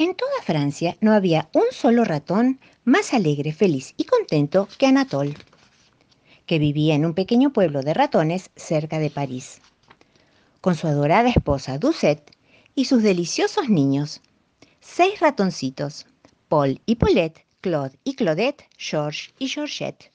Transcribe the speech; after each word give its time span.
En 0.00 0.14
toda 0.14 0.40
Francia 0.42 0.96
no 1.02 1.12
había 1.12 1.50
un 1.52 1.64
solo 1.72 2.04
ratón 2.04 2.58
más 2.84 3.12
alegre, 3.12 3.52
feliz 3.52 3.92
y 3.98 4.04
contento 4.04 4.66
que 4.78 4.86
Anatole, 4.86 5.34
que 6.46 6.58
vivía 6.58 6.94
en 6.94 7.04
un 7.04 7.12
pequeño 7.12 7.52
pueblo 7.52 7.82
de 7.82 7.92
ratones 7.92 8.48
cerca 8.56 8.98
de 8.98 9.10
París, 9.10 9.60
con 10.62 10.74
su 10.74 10.86
adorada 10.86 11.28
esposa 11.28 11.76
Doucette 11.76 12.34
y 12.74 12.86
sus 12.86 13.02
deliciosos 13.02 13.68
niños, 13.68 14.22
seis 14.80 15.20
ratoncitos, 15.20 16.06
Paul 16.48 16.80
y 16.86 16.94
Paulette, 16.94 17.44
Claude 17.60 17.98
y 18.02 18.14
Claudette, 18.14 18.70
George 18.78 19.34
y 19.38 19.48
Georgette. 19.48 20.10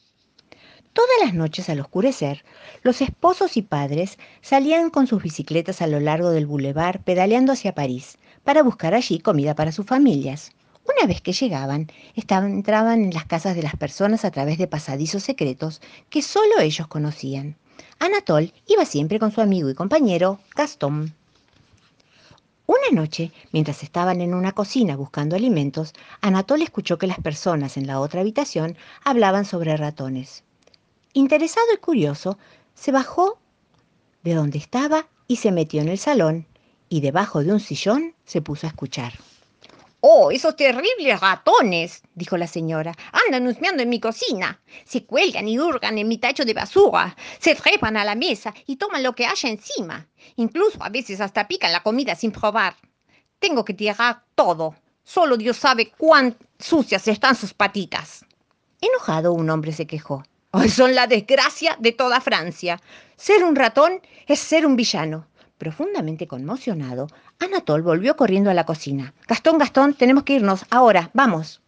Todas 0.94 1.20
las 1.24 1.36
noches 1.36 1.70
al 1.70 1.80
oscurecer, 1.80 2.44
los 2.82 3.02
esposos 3.02 3.56
y 3.56 3.62
padres 3.62 4.18
salían 4.42 4.90
con 4.90 5.06
sus 5.06 5.22
bicicletas 5.22 5.84
a 5.84 5.88
lo 5.88 6.00
largo 6.00 6.32
del 6.32 6.48
boulevard 6.48 7.02
pedaleando 7.02 7.54
hacia 7.54 7.76
París 7.76 8.18
para 8.46 8.64
buscar 8.64 8.94
allí 8.94 9.20
comida 9.20 9.56
para 9.56 9.74
sus 9.74 9.86
familias. 9.86 10.54
Una 10.86 11.08
vez 11.08 11.20
que 11.20 11.34
llegaban, 11.34 11.92
entraban 12.16 13.04
en 13.04 13.14
las 13.14 13.26
casas 13.26 13.56
de 13.56 13.64
las 13.64 13.76
personas 13.76 14.24
a 14.24 14.32
través 14.32 14.60
de 14.60 14.68
pasadizos 14.68 15.24
secretos 15.24 15.82
que 16.10 16.22
solo 16.22 16.60
ellos 16.62 16.88
conocían. 16.88 17.58
Anatole 18.00 18.54
iba 18.68 18.86
siempre 18.86 19.20
con 19.20 19.32
su 19.32 19.42
amigo 19.42 19.70
y 19.70 19.74
compañero 19.74 20.40
Gastón. 20.56 21.16
Una 22.68 23.02
noche, 23.02 23.32
mientras 23.52 23.82
estaban 23.82 24.22
en 24.22 24.34
una 24.36 24.52
cocina 24.52 24.96
buscando 24.96 25.36
alimentos, 25.36 25.94
Anatole 26.22 26.64
escuchó 26.64 26.98
que 27.00 27.08
las 27.08 27.20
personas 27.20 27.78
en 27.78 27.88
la 27.88 28.00
otra 28.00 28.22
habitación 28.22 28.78
hablaban 29.04 29.46
sobre 29.46 29.76
ratones. 29.76 30.44
Interesado 31.14 31.68
y 31.74 31.78
curioso, 31.78 32.38
se 32.76 32.92
bajó 32.92 33.40
de 34.24 34.36
donde 34.36 34.60
estaba 34.60 35.08
y 35.28 35.38
se 35.38 35.52
metió 35.52 35.82
en 35.82 35.90
el 35.90 35.98
salón 35.98 36.46
y 36.90 37.02
debajo 37.02 37.44
de 37.44 37.52
un 37.52 37.60
sillón 37.60 38.14
se 38.26 38.42
puso 38.42 38.68
a 38.68 38.70
escuchar. 38.70 39.14
Oh, 40.08 40.30
esos 40.30 40.56
terribles 40.56 41.20
ratones, 41.20 42.04
dijo 42.14 42.38
la 42.38 42.46
señora, 42.46 42.94
andan 43.26 43.48
husmeando 43.48 43.82
en 43.82 43.90
mi 43.90 44.00
cocina. 44.00 44.62
Se 44.86 45.04
cuelgan 45.04 45.48
y 45.48 45.58
hurgan 45.58 45.98
en 45.98 46.08
mi 46.08 46.20
tacho 46.20 46.46
de 46.46 46.54
basura. 46.54 47.16
Se 47.40 47.56
trepan 47.56 47.98
a 47.98 48.06
la 48.06 48.14
mesa 48.14 48.54
y 48.68 48.76
toman 48.76 49.02
lo 49.02 49.16
que 49.16 49.26
haya 49.26 49.50
encima. 49.50 50.06
Incluso 50.36 50.84
a 50.84 50.90
veces 50.90 51.22
hasta 51.22 51.48
pican 51.48 51.72
la 51.72 51.82
comida 51.82 52.14
sin 52.14 52.32
probar. 52.32 52.76
Tengo 53.40 53.66
que 53.66 53.74
tirar 53.74 54.24
todo. 54.36 54.76
Solo 55.04 55.38
Dios 55.38 55.58
sabe 55.58 55.92
cuán 55.98 56.38
sucias 56.60 57.08
están 57.08 57.36
sus 57.36 57.56
patitas. 57.56 58.24
Enojado, 58.82 59.34
un 59.34 59.50
hombre 59.50 59.72
se 59.72 59.88
quejó. 59.88 60.24
Hoy 60.52 60.70
son 60.70 60.94
la 60.94 61.08
desgracia 61.08 61.78
de 61.80 61.94
toda 61.94 62.22
Francia. 62.22 62.80
Ser 63.16 63.44
un 63.44 63.56
ratón 63.56 64.02
es 64.28 64.40
ser 64.40 64.68
un 64.68 64.76
villano. 64.76 65.26
Profundamente 65.58 66.28
conmocionado, 66.28 67.08
Anatol 67.40 67.82
volvió 67.82 68.18
corriendo 68.18 68.50
a 68.50 68.54
la 68.54 68.66
cocina. 68.66 69.14
Gastón, 69.26 69.58
Gastón, 69.58 69.94
tenemos 69.94 70.24
que 70.24 70.34
irnos. 70.34 70.66
Ahora, 70.70 71.12
vamos. 71.14 71.62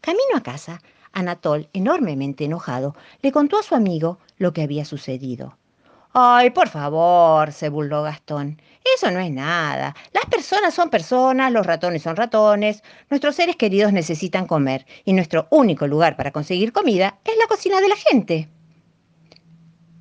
Camino 0.00 0.36
a 0.36 0.42
casa, 0.42 0.80
Anatol, 1.12 1.68
enormemente 1.72 2.44
enojado, 2.44 2.94
le 3.20 3.32
contó 3.32 3.58
a 3.58 3.64
su 3.64 3.74
amigo 3.74 4.18
lo 4.38 4.52
que 4.52 4.62
había 4.62 4.84
sucedido. 4.84 5.58
Ay, 6.12 6.50
por 6.50 6.68
favor, 6.68 7.52
se 7.52 7.68
burló 7.68 8.02
Gastón. 8.02 8.60
Eso 8.96 9.10
no 9.10 9.18
es 9.18 9.30
nada. 9.30 9.96
Las 10.12 10.26
personas 10.26 10.74
son 10.74 10.90
personas, 10.90 11.50
los 11.50 11.66
ratones 11.66 12.02
son 12.02 12.16
ratones. 12.16 12.82
Nuestros 13.10 13.34
seres 13.34 13.56
queridos 13.56 13.92
necesitan 13.92 14.46
comer 14.46 14.86
y 15.04 15.14
nuestro 15.14 15.48
único 15.50 15.86
lugar 15.88 16.16
para 16.16 16.30
conseguir 16.30 16.72
comida 16.72 17.18
es 17.24 17.36
la 17.38 17.46
cocina 17.48 17.80
de 17.80 17.88
la 17.88 17.96
gente. 17.96 18.48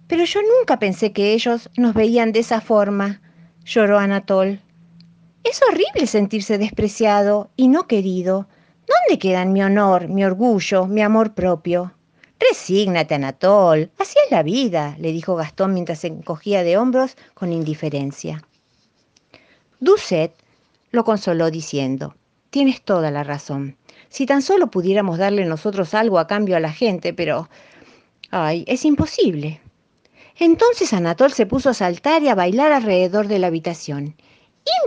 Pero 0.08 0.26
yo 0.26 0.42
nunca 0.42 0.78
pensé 0.78 1.14
que 1.14 1.34
ellos 1.34 1.70
nos 1.78 1.94
veían 1.94 2.34
de 2.34 2.40
esa 2.40 2.60
forma 2.60 3.22
lloró 3.66 4.00
Anatol. 4.00 4.60
Es 5.44 5.62
horrible 5.68 6.08
sentirse 6.08 6.58
despreciado 6.58 7.50
y 7.56 7.68
no 7.68 7.88
querido. 7.88 8.48
¿Dónde 8.88 9.20
quedan 9.20 9.54
mi 9.54 9.64
honor, 9.64 10.08
mi 10.08 10.24
orgullo, 10.24 10.86
mi 10.86 11.02
amor 11.02 11.34
propio? 11.34 11.94
Resígnate, 12.40 13.16
Anatol. 13.16 13.92
Así 13.98 14.16
es 14.26 14.32
la 14.32 14.44
vida, 14.44 14.96
le 15.00 15.12
dijo 15.12 15.36
Gastón 15.36 15.74
mientras 15.74 16.00
se 16.00 16.08
encogía 16.08 16.64
de 16.64 16.78
hombros 16.78 17.16
con 17.34 17.54
indiferencia. 17.54 18.44
Doucet 19.80 20.34
lo 20.92 21.04
consoló 21.04 21.50
diciendo, 21.50 22.16
tienes 22.50 22.82
toda 22.82 23.12
la 23.12 23.24
razón. 23.24 23.78
Si 24.10 24.26
tan 24.26 24.42
solo 24.42 24.68
pudiéramos 24.68 25.18
darle 25.18 25.46
nosotros 25.46 25.94
algo 25.94 26.20
a 26.20 26.28
cambio 26.28 26.58
a 26.58 26.60
la 26.60 26.72
gente, 26.72 27.14
pero... 27.14 27.50
Ay, 28.30 28.64
es 28.68 28.86
imposible. 28.86 29.62
Entonces 30.42 30.92
Anatol 30.92 31.32
se 31.32 31.46
puso 31.46 31.70
a 31.70 31.76
saltar 31.76 32.24
y 32.24 32.28
a 32.28 32.34
bailar 32.34 32.72
alrededor 32.72 33.28
de 33.28 33.38
la 33.38 33.46
habitación. 33.46 34.16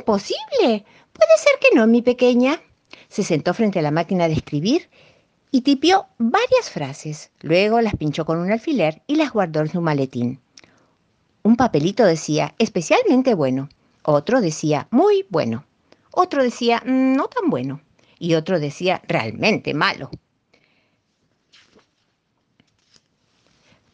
¡Imposible! 0.00 0.84
Puede 1.12 1.38
ser 1.38 1.52
que 1.60 1.76
no, 1.76 1.86
mi 1.86 2.02
pequeña. 2.02 2.60
Se 3.08 3.22
sentó 3.22 3.54
frente 3.54 3.78
a 3.78 3.82
la 3.82 3.92
máquina 3.92 4.26
de 4.26 4.34
escribir 4.34 4.90
y 5.52 5.60
tipió 5.60 6.06
varias 6.18 6.70
frases. 6.72 7.30
Luego 7.40 7.80
las 7.80 7.94
pinchó 7.94 8.24
con 8.24 8.38
un 8.38 8.50
alfiler 8.50 9.02
y 9.06 9.14
las 9.14 9.30
guardó 9.30 9.60
en 9.60 9.70
su 9.70 9.80
maletín. 9.80 10.40
Un 11.44 11.54
papelito 11.54 12.04
decía 12.04 12.56
especialmente 12.58 13.34
bueno, 13.34 13.68
otro 14.02 14.40
decía 14.40 14.88
muy 14.90 15.24
bueno, 15.30 15.66
otro 16.10 16.42
decía 16.42 16.82
mm, 16.84 17.14
no 17.14 17.28
tan 17.28 17.48
bueno 17.48 17.80
y 18.18 18.34
otro 18.34 18.58
decía 18.58 19.02
realmente 19.06 19.72
malo. 19.72 20.10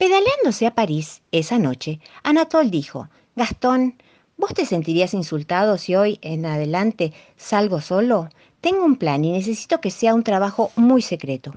Pedaleándose 0.00 0.66
a 0.66 0.75
París 0.75 1.21
esa 1.31 1.59
noche, 1.59 2.00
Anatole 2.22 2.71
dijo, 2.71 3.11
Gastón, 3.37 4.03
¿vos 4.38 4.55
te 4.55 4.65
sentirías 4.65 5.12
insultado 5.12 5.77
si 5.77 5.94
hoy 5.94 6.19
en 6.22 6.47
adelante 6.47 7.12
salgo 7.37 7.83
solo? 7.83 8.31
Tengo 8.62 8.83
un 8.83 8.97
plan 8.97 9.22
y 9.27 9.33
necesito 9.33 9.83
que 9.83 9.91
sea 9.91 10.15
un 10.15 10.22
trabajo 10.22 10.72
muy 10.75 11.03
secreto. 11.03 11.53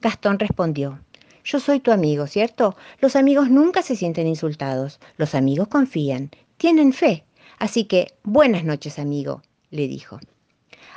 Gastón 0.00 0.40
respondió, 0.40 0.98
yo 1.44 1.60
soy 1.60 1.78
tu 1.78 1.92
amigo, 1.92 2.26
¿cierto? 2.26 2.74
Los 2.98 3.14
amigos 3.14 3.48
nunca 3.48 3.82
se 3.82 3.94
sienten 3.94 4.26
insultados, 4.26 4.98
los 5.16 5.36
amigos 5.36 5.68
confían, 5.68 6.32
tienen 6.56 6.92
fe. 6.92 7.22
Así 7.60 7.84
que, 7.84 8.12
buenas 8.24 8.64
noches, 8.64 8.98
amigo, 8.98 9.42
le 9.70 9.86
dijo. 9.86 10.18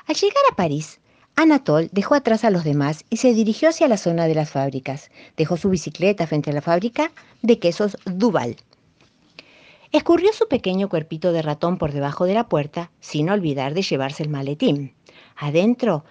Al 0.08 0.16
llegar 0.16 0.44
a 0.52 0.56
París, 0.56 1.00
Anatole 1.36 1.90
dejó 1.92 2.16
atrás 2.16 2.44
a 2.44 2.50
los 2.50 2.64
demás 2.64 3.06
y 3.10 3.18
se 3.18 3.34
dirigió 3.34 3.70
hacia 3.70 3.88
la 3.88 3.98
zona 3.98 4.28
de 4.28 4.36
las 4.36 4.52
fábricas. 4.52 5.10
Dejó 5.38 5.58
su 5.58 5.70
bicicleta 5.70 6.28
frente 6.28 6.52
a 6.52 6.54
la 6.54 6.62
fábrica 6.62 7.12
de 7.42 7.60
quesos 7.60 7.98
Duval. 8.06 8.58
Escurrió 9.92 10.32
su 10.34 10.48
pequeño 10.48 10.88
cuerpito 10.88 11.32
de 11.32 11.42
ratón 11.42 11.78
por 11.78 11.92
debajo 11.92 12.26
de 12.26 12.34
la 12.34 12.48
puerta, 12.48 12.92
sin 13.00 13.30
olvidar 13.30 13.74
de 13.74 13.82
llevarse 13.82 14.24
el 14.24 14.30
maletín. 14.30 14.94
Adentro 15.36 16.06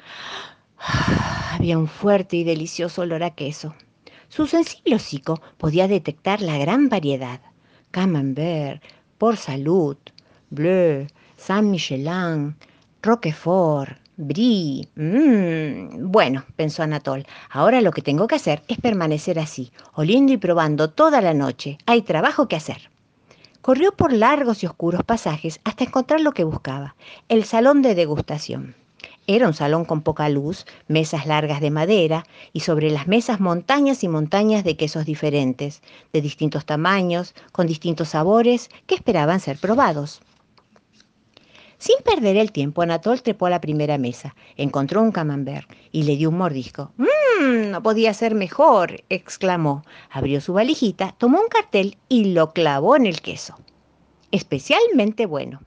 había 1.53 1.79
un 1.79 1.89
fuerte 1.89 2.37
y 2.37 2.45
delicioso 2.45 3.03
olor 3.03 3.23
a 3.23 3.31
queso. 3.31 3.75
Su 4.29 4.47
sensible 4.47 4.97
hocico 4.97 5.41
podía 5.59 5.89
detectar 5.89 6.41
la 6.41 6.59
gran 6.59 6.89
variedad. 6.89 7.41
Camembert, 7.91 8.83
Port 9.19 9.39
Salut, 9.39 10.11
Bleu, 10.51 11.07
Saint 11.37 11.69
Michelin, 11.69 12.57
Roquefort, 13.03 14.00
Brie. 14.23 14.87
Mmm. 14.97 16.11
Bueno, 16.13 16.45
pensó 16.55 16.83
Anatol, 16.83 17.27
ahora 17.49 17.81
lo 17.81 17.91
que 17.91 18.03
tengo 18.03 18.27
que 18.27 18.35
hacer 18.35 18.63
es 18.69 18.79
permanecer 18.79 19.39
así, 19.39 19.73
oliendo 19.95 20.31
y 20.35 20.37
probando 20.37 20.91
toda 20.91 21.23
la 21.23 21.33
noche. 21.33 21.79
Hay 21.87 22.03
trabajo 22.03 22.47
que 22.47 22.57
hacer. 22.57 22.91
Corrió 23.63 23.93
por 23.93 24.13
largos 24.13 24.63
y 24.63 24.67
oscuros 24.67 25.05
pasajes 25.05 25.61
hasta 25.65 25.85
encontrar 25.85 26.21
lo 26.21 26.33
que 26.33 26.45
buscaba, 26.45 26.97
el 27.31 27.45
salón 27.45 27.81
de 27.81 27.95
degustación. 27.95 28.75
Era 29.27 29.47
un 29.47 29.55
salón 29.55 29.87
con 29.87 30.03
poca 30.03 30.29
luz, 30.29 30.67
mesas 30.87 31.25
largas 31.25 31.63
de 31.63 31.71
madera 31.71 32.27
y 32.53 32.61
sobre 32.61 32.91
las 32.91 33.09
mesas 33.09 33.41
montañas 33.41 34.05
y 34.05 34.09
montañas 34.09 34.65
de 34.65 34.77
quesos 34.77 35.07
diferentes, 35.07 35.81
de 36.13 36.21
distintos 36.21 36.67
tamaños, 36.67 37.35
con 37.53 37.67
distintos 37.67 38.11
sabores, 38.11 38.69
que 38.87 38.97
esperaban 38.97 39.41
ser 39.41 39.57
probados. 39.57 40.21
Sin 41.81 41.97
perder 42.05 42.37
el 42.37 42.53
tiempo, 42.53 42.83
Anatol 42.83 43.23
trepó 43.23 43.47
a 43.47 43.51
la 43.51 43.63
primera 43.63 43.97
mesa, 43.97 44.37
encontró 44.59 45.01
un 45.01 45.13
camembert 45.13 45.67
y 45.91 46.03
le 46.03 46.17
dio 46.17 46.29
un 46.29 46.37
mordisco. 46.37 46.93
¡Mmm! 46.99 47.71
No 47.71 47.83
podía 47.83 48.13
ser 48.13 48.35
mejor, 48.35 49.03
exclamó. 49.09 49.83
Abrió 50.11 50.43
su 50.43 50.53
valijita, 50.53 51.15
tomó 51.17 51.41
un 51.41 51.49
cartel 51.49 51.97
y 52.07 52.35
lo 52.35 52.53
clavó 52.53 52.97
en 52.97 53.07
el 53.07 53.23
queso. 53.23 53.57
Especialmente 54.31 55.25
bueno. 55.25 55.63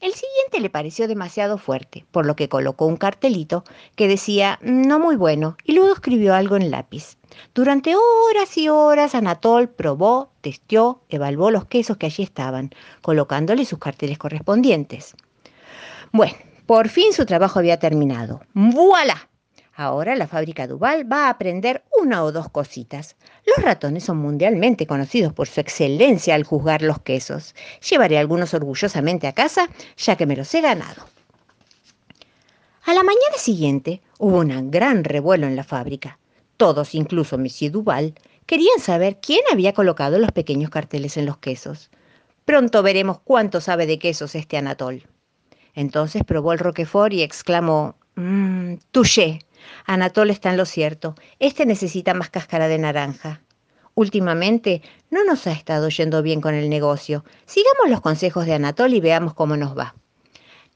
El 0.00 0.12
siguiente 0.12 0.60
le 0.60 0.70
pareció 0.70 1.08
demasiado 1.08 1.58
fuerte, 1.58 2.04
por 2.12 2.26
lo 2.26 2.36
que 2.36 2.48
colocó 2.48 2.86
un 2.86 2.96
cartelito 2.96 3.64
que 3.96 4.06
decía 4.06 4.60
no 4.62 5.00
muy 5.00 5.16
bueno 5.16 5.56
y 5.64 5.72
luego 5.72 5.94
escribió 5.94 6.34
algo 6.34 6.54
en 6.54 6.70
lápiz. 6.70 7.16
Durante 7.54 7.96
horas 7.96 8.56
y 8.56 8.68
horas 8.68 9.16
Anatol 9.16 9.68
probó, 9.68 10.30
testió, 10.42 11.00
evaluó 11.08 11.50
los 11.50 11.64
quesos 11.64 11.96
que 11.96 12.06
allí 12.06 12.22
estaban, 12.22 12.70
colocándole 13.02 13.64
sus 13.64 13.80
carteles 13.80 14.18
correspondientes. 14.18 15.16
Bueno, 16.14 16.34
por 16.66 16.90
fin 16.90 17.12
su 17.12 17.26
trabajo 17.26 17.58
había 17.58 17.80
terminado. 17.80 18.40
¡Voilà! 18.54 19.28
Ahora 19.74 20.14
la 20.14 20.28
fábrica 20.28 20.68
Duval 20.68 21.10
va 21.12 21.26
a 21.26 21.30
aprender 21.30 21.82
una 22.00 22.22
o 22.22 22.30
dos 22.30 22.48
cositas. 22.50 23.16
Los 23.44 23.64
ratones 23.64 24.04
son 24.04 24.18
mundialmente 24.18 24.86
conocidos 24.86 25.32
por 25.32 25.48
su 25.48 25.58
excelencia 25.58 26.36
al 26.36 26.44
juzgar 26.44 26.82
los 26.82 27.00
quesos. 27.00 27.56
Llevaré 27.90 28.16
algunos 28.16 28.54
orgullosamente 28.54 29.26
a 29.26 29.32
casa, 29.32 29.68
ya 29.96 30.14
que 30.14 30.24
me 30.24 30.36
los 30.36 30.54
he 30.54 30.60
ganado. 30.60 31.04
A 32.84 32.94
la 32.94 33.02
mañana 33.02 33.36
siguiente 33.36 34.00
hubo 34.20 34.38
un 34.38 34.70
gran 34.70 35.02
revuelo 35.02 35.48
en 35.48 35.56
la 35.56 35.64
fábrica. 35.64 36.20
Todos, 36.56 36.94
incluso 36.94 37.38
Monsieur 37.38 37.72
Duval, 37.72 38.14
querían 38.46 38.78
saber 38.78 39.18
quién 39.20 39.40
había 39.50 39.72
colocado 39.72 40.20
los 40.20 40.30
pequeños 40.30 40.70
carteles 40.70 41.16
en 41.16 41.26
los 41.26 41.38
quesos. 41.38 41.90
Pronto 42.44 42.84
veremos 42.84 43.18
cuánto 43.24 43.60
sabe 43.60 43.86
de 43.86 43.98
quesos 43.98 44.36
este 44.36 44.56
Anatol. 44.56 45.08
Entonces 45.74 46.22
probó 46.24 46.52
el 46.52 46.58
Roquefort 46.58 47.12
y 47.12 47.22
exclamó, 47.22 47.96
mmm, 48.16 48.74
touché. 48.90 49.40
Anatol 49.86 50.30
está 50.30 50.50
en 50.50 50.56
lo 50.56 50.66
cierto. 50.66 51.14
Este 51.38 51.66
necesita 51.66 52.14
más 52.14 52.30
cáscara 52.30 52.68
de 52.68 52.78
naranja. 52.78 53.40
Últimamente 53.94 54.82
no 55.10 55.24
nos 55.24 55.46
ha 55.46 55.52
estado 55.52 55.88
yendo 55.88 56.22
bien 56.22 56.40
con 56.40 56.54
el 56.54 56.68
negocio. 56.68 57.24
Sigamos 57.46 57.88
los 57.88 58.00
consejos 58.00 58.46
de 58.46 58.54
Anatol 58.54 58.92
y 58.94 59.00
veamos 59.00 59.34
cómo 59.34 59.56
nos 59.56 59.76
va. 59.76 59.94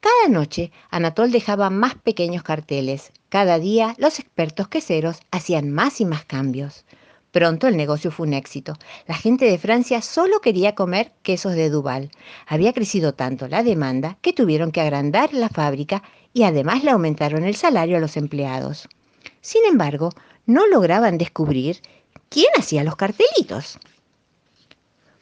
Cada 0.01 0.29
noche 0.29 0.71
Anatol 0.91 1.33
dejaba 1.33 1.71
más 1.71 1.97
pequeños 1.97 2.45
carteles. 2.45 3.13
Cada 3.29 3.59
día 3.59 3.95
los 3.99 4.21
expertos 4.21 4.69
queseros 4.69 5.21
hacían 5.33 5.71
más 5.71 6.01
y 6.01 6.05
más 6.05 6.25
cambios. 6.25 6.85
Pronto 7.31 7.67
el 7.67 7.77
negocio 7.77 8.11
fue 8.11 8.27
un 8.27 8.33
éxito. 8.33 8.75
La 9.07 9.15
gente 9.15 9.45
de 9.45 9.59
Francia 9.59 10.01
solo 10.01 10.41
quería 10.41 10.75
comer 10.75 11.13
quesos 11.23 11.55
de 11.55 11.69
Duval. 11.69 12.11
Había 12.47 12.73
crecido 12.73 13.13
tanto 13.13 13.49
la 13.49 13.63
demanda 13.63 14.17
que 14.23 14.33
tuvieron 14.33 14.73
que 14.73 14.81
agrandar 14.81 15.35
la 15.35 15.51
fábrica 15.51 16.03
y 16.33 16.45
además 16.45 16.85
le 16.85 16.91
aumentaron 16.91 17.45
el 17.45 17.55
salario 17.55 17.99
a 17.99 18.01
los 18.01 18.17
empleados. 18.17 18.89
Sin 19.43 19.65
embargo, 19.67 20.11
no 20.47 20.67
lograban 20.67 21.19
descubrir 21.19 21.83
quién 22.31 22.49
hacía 22.57 22.83
los 22.83 22.97
cartelitos. 22.97 23.79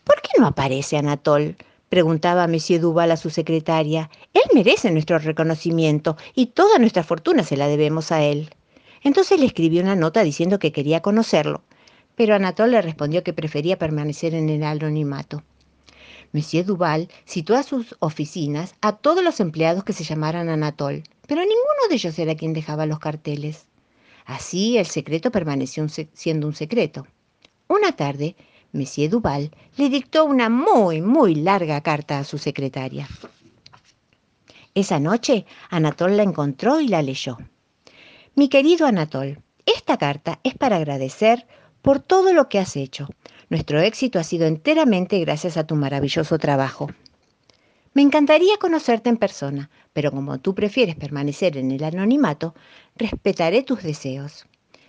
¿Por 0.04 0.22
qué 0.22 0.30
no 0.38 0.46
aparece 0.46 0.96
Anatol? 0.96 1.56
preguntaba 1.88 2.46
Monsieur 2.46 2.80
Duval 2.80 3.10
a 3.10 3.16
su 3.16 3.30
secretaria. 3.30 4.10
Él 4.32 4.42
merece 4.54 4.90
nuestro 4.92 5.18
reconocimiento 5.18 6.16
y 6.34 6.46
toda 6.46 6.78
nuestra 6.78 7.02
fortuna 7.02 7.42
se 7.42 7.56
la 7.56 7.66
debemos 7.66 8.12
a 8.12 8.22
él. 8.22 8.50
Entonces 9.02 9.40
le 9.40 9.46
escribió 9.46 9.82
una 9.82 9.96
nota 9.96 10.22
diciendo 10.22 10.58
que 10.58 10.72
quería 10.72 11.00
conocerlo, 11.00 11.62
pero 12.16 12.34
Anatol 12.34 12.72
le 12.72 12.82
respondió 12.82 13.22
que 13.22 13.32
prefería 13.32 13.78
permanecer 13.78 14.34
en 14.34 14.48
el 14.48 14.64
anonimato. 14.64 15.44
Monsieur 16.32 16.64
Duval 16.64 17.08
citó 17.24 17.54
a 17.54 17.62
sus 17.62 17.94
oficinas 18.00 18.74
a 18.80 18.92
todos 18.96 19.22
los 19.22 19.38
empleados 19.38 19.84
que 19.84 19.92
se 19.92 20.04
llamaran 20.04 20.48
Anatol, 20.48 21.04
pero 21.26 21.42
ninguno 21.42 21.88
de 21.88 21.94
ellos 21.94 22.18
era 22.18 22.34
quien 22.34 22.52
dejaba 22.52 22.86
los 22.86 22.98
carteles. 22.98 23.66
Así 24.24 24.76
el 24.76 24.86
secreto 24.86 25.30
permaneció 25.30 25.86
siendo 26.12 26.48
un 26.48 26.54
secreto. 26.54 27.06
Una 27.68 27.92
tarde, 27.92 28.34
Monsieur 28.72 29.10
Duval 29.10 29.50
le 29.76 29.88
dictó 29.88 30.24
una 30.24 30.48
muy, 30.48 31.00
muy 31.00 31.36
larga 31.36 31.80
carta 31.80 32.18
a 32.18 32.24
su 32.24 32.38
secretaria. 32.38 33.08
Esa 34.74 34.98
noche, 35.00 35.46
Anatol 35.70 36.16
la 36.16 36.22
encontró 36.22 36.80
y 36.80 36.88
la 36.88 37.02
leyó. 37.02 37.38
Mi 38.34 38.48
querido 38.48 38.86
Anatol, 38.86 39.40
esta 39.64 39.96
carta 39.96 40.38
es 40.42 40.54
para 40.54 40.76
agradecer 40.76 41.46
por 41.86 42.00
todo 42.00 42.32
lo 42.32 42.48
que 42.48 42.58
has 42.58 42.74
hecho. 42.74 43.06
Nuestro 43.48 43.80
éxito 43.80 44.18
ha 44.18 44.24
sido 44.24 44.48
enteramente 44.48 45.20
gracias 45.20 45.56
a 45.56 45.68
tu 45.68 45.76
maravilloso 45.76 46.36
trabajo. 46.36 46.90
Me 47.94 48.02
encantaría 48.02 48.56
conocerte 48.56 49.08
en 49.08 49.18
persona, 49.18 49.70
pero 49.92 50.10
como 50.10 50.38
tú 50.38 50.52
prefieres 50.52 50.96
permanecer 50.96 51.56
en 51.56 51.70
el 51.70 51.84
anonimato, 51.84 52.56
respetaré 52.96 53.62
tus 53.62 53.84
deseos. 53.84 54.46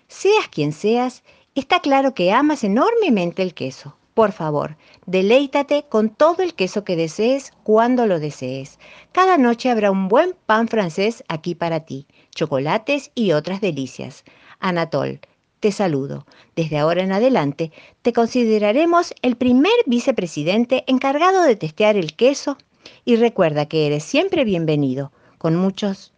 Seas 0.07 0.47
quien 0.49 0.71
seas, 0.73 1.21
Está 1.53 1.81
claro 1.81 2.15
que 2.15 2.31
amas 2.31 2.63
enormemente 2.63 3.43
el 3.43 3.53
queso. 3.53 3.95
Por 4.15 4.31
favor, 4.31 4.75
deleítate 5.05 5.85
con 5.89 6.09
todo 6.09 6.41
el 6.41 6.55
queso 6.55 6.83
que 6.83 6.95
desees 6.95 7.51
cuando 7.63 8.07
lo 8.07 8.19
desees. 8.19 8.79
Cada 9.11 9.37
noche 9.37 9.69
habrá 9.69 9.91
un 9.91 10.07
buen 10.07 10.35
pan 10.47 10.67
francés 10.67 11.23
aquí 11.27 11.53
para 11.53 11.79
ti, 11.81 12.07
chocolates 12.33 13.11
y 13.13 13.33
otras 13.33 13.61
delicias. 13.61 14.23
Anatol, 14.59 15.19
te 15.67 15.73
saludo. 15.73 16.25
Desde 16.55 16.77
ahora 16.77 17.03
en 17.03 17.11
adelante 17.11 17.73
te 18.01 18.13
consideraremos 18.13 19.13
el 19.21 19.35
primer 19.35 19.73
vicepresidente 19.85 20.85
encargado 20.87 21.43
de 21.43 21.57
testear 21.57 21.97
el 21.97 22.15
queso 22.15 22.57
y 23.03 23.17
recuerda 23.17 23.65
que 23.65 23.85
eres 23.85 24.05
siempre 24.05 24.45
bienvenido, 24.45 25.11
con 25.37 25.57
muchos 25.57 26.13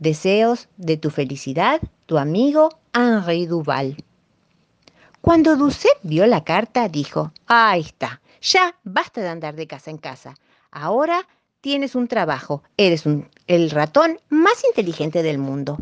deseos 0.00 0.68
de 0.78 0.96
tu 0.96 1.10
felicidad, 1.10 1.80
tu 2.06 2.18
amigo 2.18 2.70
Henri 2.92 3.46
Duval. 3.46 4.02
Cuando 5.20 5.54
Doucet 5.54 6.00
vio 6.02 6.26
la 6.26 6.42
carta, 6.42 6.88
dijo, 6.88 7.32
ahí 7.46 7.82
está, 7.82 8.20
ya 8.42 8.74
basta 8.82 9.20
de 9.20 9.28
andar 9.28 9.54
de 9.54 9.68
casa 9.68 9.92
en 9.92 9.98
casa. 9.98 10.34
Ahora 10.72 11.28
tienes 11.60 11.94
un 11.94 12.08
trabajo, 12.08 12.64
eres 12.76 13.04
el 13.46 13.70
ratón 13.70 14.18
más 14.28 14.64
inteligente 14.64 15.22
del 15.22 15.38
mundo. 15.38 15.78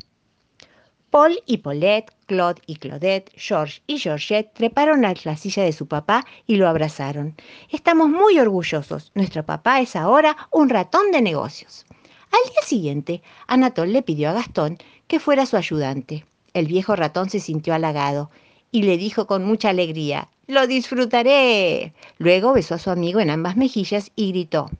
Paul 1.11 1.43
y 1.47 1.59
Paulette, 1.59 2.13
Claude 2.27 2.61
y 2.67 2.77
Claudette, 2.77 3.33
George 3.35 3.81
y 3.87 3.99
Georgette 3.99 4.53
treparon 4.53 5.07
a 5.07 5.15
la 5.25 5.37
silla 5.39 5.63
de 5.63 5.73
su 5.73 5.87
papá 5.87 6.27
y 6.47 6.57
lo 6.57 6.69
abrazaron. 6.69 7.35
Estamos 7.71 8.11
muy 8.11 8.39
orgullosos. 8.39 9.11
Nuestro 9.15 9.43
papá 9.45 9.81
es 9.81 9.97
ahora 9.97 10.37
un 10.51 10.69
ratón 10.69 11.11
de 11.11 11.23
negocios. 11.23 11.87
Al 12.31 12.53
día 12.53 12.63
siguiente, 12.63 13.23
Anatole 13.47 13.93
le 13.93 14.03
pidió 14.03 14.29
a 14.29 14.35
Gastón 14.35 14.77
que 15.07 15.19
fuera 15.19 15.47
su 15.47 15.57
ayudante. 15.57 16.27
El 16.53 16.67
viejo 16.67 16.95
ratón 16.95 17.31
se 17.31 17.41
sintió 17.41 17.73
halagado 17.73 18.31
y 18.71 18.83
le 18.83 18.99
dijo 18.99 19.27
con 19.27 19.45
mucha 19.45 19.71
alegría, 19.71 20.29
lo 20.47 20.67
disfrutaré. 20.67 21.95
Luego 22.19 22.53
besó 22.53 22.75
a 22.75 22.79
su 22.79 22.91
amigo 22.91 23.21
en 23.21 23.31
ambas 23.31 23.57
mejillas 23.57 24.13
y 24.15 24.33
gritó, 24.33 24.71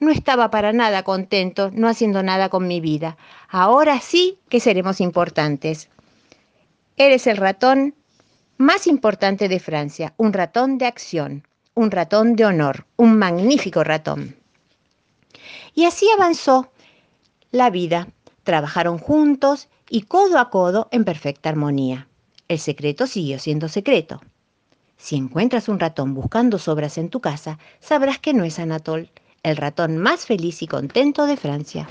no 0.00 0.10
estaba 0.10 0.50
para 0.50 0.72
nada 0.72 1.02
contento, 1.02 1.70
no 1.72 1.88
haciendo 1.88 2.22
nada 2.22 2.48
con 2.48 2.66
mi 2.66 2.80
vida. 2.80 3.16
Ahora 3.48 4.00
sí 4.00 4.38
que 4.48 4.60
seremos 4.60 5.00
importantes. 5.00 5.88
Eres 6.96 7.26
el 7.26 7.36
ratón 7.36 7.94
más 8.56 8.86
importante 8.86 9.48
de 9.48 9.60
Francia, 9.60 10.14
un 10.16 10.32
ratón 10.32 10.78
de 10.78 10.86
acción, 10.86 11.46
un 11.74 11.90
ratón 11.90 12.36
de 12.36 12.44
honor, 12.44 12.86
un 12.96 13.18
magnífico 13.18 13.82
ratón. 13.82 14.36
Y 15.74 15.84
así 15.86 16.06
avanzó 16.14 16.70
la 17.50 17.70
vida. 17.70 18.08
Trabajaron 18.44 18.98
juntos 18.98 19.68
y 19.88 20.02
codo 20.02 20.38
a 20.38 20.50
codo 20.50 20.88
en 20.92 21.04
perfecta 21.04 21.48
armonía. 21.48 22.08
El 22.46 22.58
secreto 22.58 23.06
siguió 23.06 23.38
siendo 23.38 23.68
secreto. 23.68 24.20
Si 24.96 25.16
encuentras 25.16 25.68
un 25.68 25.80
ratón 25.80 26.14
buscando 26.14 26.58
sobras 26.58 26.98
en 26.98 27.08
tu 27.08 27.20
casa, 27.20 27.58
sabrás 27.80 28.18
que 28.18 28.34
no 28.34 28.44
es 28.44 28.58
Anatol, 28.58 29.10
el 29.44 29.58
ratón 29.58 29.98
más 29.98 30.24
feliz 30.24 30.62
y 30.62 30.66
contento 30.66 31.26
de 31.26 31.36
Francia. 31.36 31.86